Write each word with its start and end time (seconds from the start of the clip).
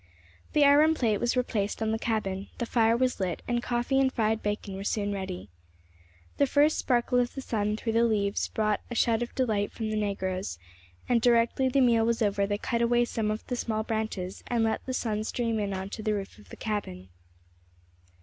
The 0.53 0.65
iron 0.65 0.95
plate 0.95 1.19
was 1.19 1.37
replaced 1.37 1.79
on 1.79 1.91
the 1.91 1.99
cabin, 1.99 2.47
the 2.57 2.65
fire 2.65 2.97
was 2.97 3.19
lit, 3.19 3.43
and 3.47 3.61
coffee 3.61 3.99
and 3.99 4.11
fried 4.11 4.41
bacon 4.41 4.73
were 4.75 4.83
soon 4.83 5.13
ready. 5.13 5.49
The 6.37 6.47
first 6.47 6.79
sparkle 6.79 7.19
of 7.19 7.35
the 7.35 7.41
sun 7.41 7.77
through 7.77 7.93
the 7.93 8.03
leaves 8.05 8.47
brought 8.47 8.81
a 8.89 8.95
shout 8.95 9.21
of 9.21 9.35
delight 9.35 9.71
from 9.71 9.91
the 9.91 9.95
negroes, 9.95 10.57
and 11.07 11.21
directly 11.21 11.69
the 11.69 11.81
meal 11.81 12.03
was 12.03 12.23
over 12.23 12.47
they 12.47 12.57
cut 12.57 12.81
away 12.81 13.05
some 13.05 13.29
of 13.29 13.45
the 13.45 13.55
small 13.55 13.83
branches 13.83 14.43
and 14.47 14.63
let 14.63 14.83
the 14.87 14.93
sun 14.95 15.23
stream 15.23 15.59
in 15.59 15.71
on 15.71 15.91
to 15.91 16.01
the 16.01 16.15
roof 16.15 16.39
of 16.39 16.49
the 16.49 16.57
cabin. 16.57 17.09